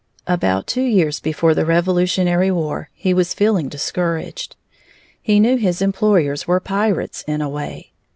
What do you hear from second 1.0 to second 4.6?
before the Revolutionary War, he was feeling discouraged.